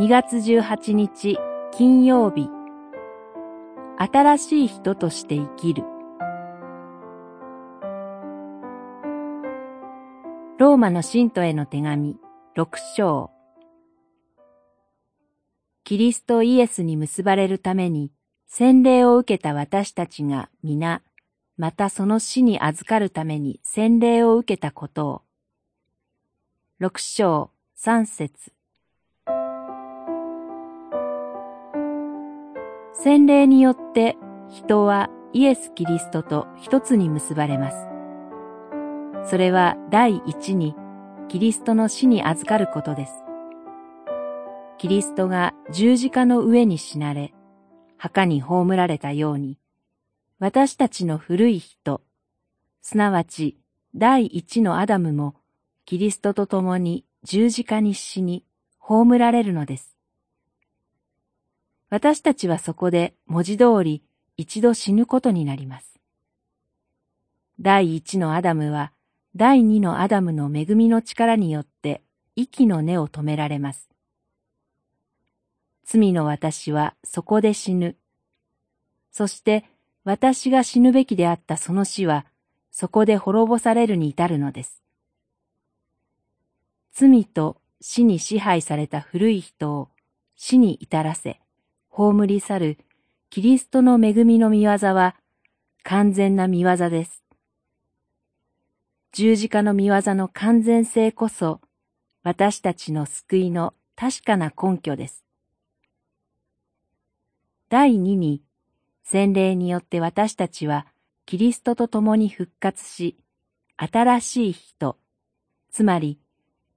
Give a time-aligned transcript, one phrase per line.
[0.00, 1.38] 2月18日
[1.72, 2.48] 金曜日。
[3.98, 5.82] 新しい人として生きる。
[10.56, 12.16] ローマの信徒への手紙。
[12.54, 13.30] 六章。
[15.84, 18.10] キリストイエスに結ばれるために
[18.46, 21.02] 洗礼を受けた私たちが皆、
[21.58, 25.22] またその死に預かるために洗礼を受けたことを。
[26.78, 28.54] 六章三節。
[32.92, 34.16] 洗礼によって
[34.48, 37.76] 人はイエス・キリストと一つに結ばれます。
[39.30, 40.74] それは第一に
[41.28, 43.12] キリストの死に預かることです。
[44.78, 47.32] キリストが十字架の上に死なれ、
[47.96, 49.58] 墓に葬られたように、
[50.38, 52.00] 私たちの古い人、
[52.82, 53.58] すなわち
[53.94, 55.34] 第一のアダムも
[55.84, 58.44] キリストと共に十字架に死に
[58.78, 59.99] 葬られるのです。
[61.90, 64.02] 私たちはそこで文字通り
[64.36, 65.98] 一度死ぬことになります。
[67.60, 68.92] 第一のアダムは
[69.34, 72.02] 第二のアダムの恵みの力によって
[72.36, 73.90] 息の根を止められます。
[75.84, 77.96] 罪の私はそこで死ぬ。
[79.10, 79.64] そして
[80.04, 82.24] 私が死ぬべきであったその死は
[82.70, 84.80] そこで滅ぼされるに至るのです。
[86.92, 89.88] 罪と死に支配された古い人を
[90.36, 91.40] 死に至らせ、
[91.90, 92.78] 葬り去る
[93.30, 95.16] キリストの恵みの見業は
[95.82, 97.24] 完全な見業です。
[99.12, 101.60] 十字架の見業の完全性こそ
[102.22, 105.24] 私たちの救いの確かな根拠です。
[107.68, 108.42] 第二に、
[109.02, 110.86] 洗礼によって私たちは
[111.26, 113.16] キリストと共に復活し、
[113.76, 114.96] 新しい人、
[115.72, 116.20] つまり、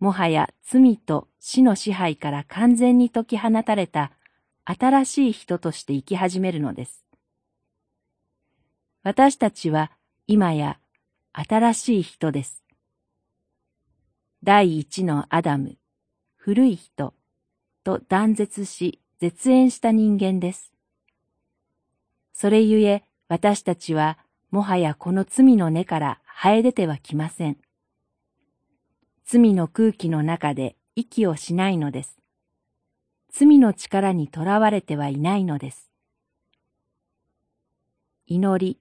[0.00, 4.12] もはや罪と死の支配から完全に解き放たれた
[4.70, 7.06] 新しい人として生き始めるのです。
[9.02, 9.90] 私たちは
[10.26, 10.78] 今や
[11.32, 12.62] 新しい人です。
[14.44, 15.78] 第一のアダム、
[16.36, 17.14] 古い人
[17.82, 20.74] と断絶し絶縁した人間です。
[22.34, 24.18] それゆえ私たちは
[24.50, 27.56] もはやこの罪の根から生え出てはきません。
[29.24, 32.18] 罪の空気の中で息をしないのです。
[33.38, 35.92] 罪の力にとらわれてはいないのです。
[38.26, 38.80] 祈り。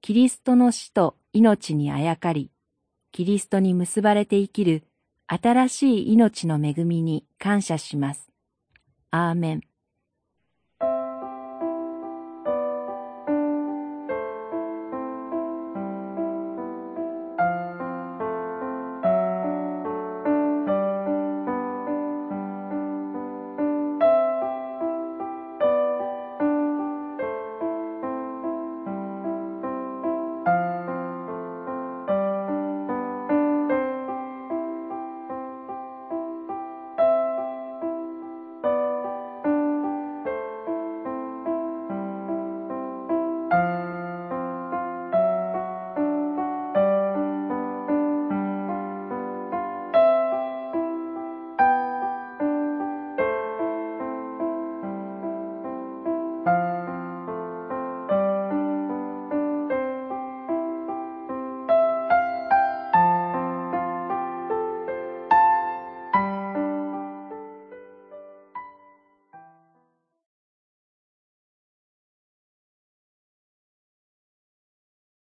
[0.00, 2.50] キリストの死と命にあやかり、
[3.12, 4.82] キリストに結ばれて生きる
[5.26, 8.30] 新しい命の恵みに感謝します。
[9.10, 9.60] アーメン。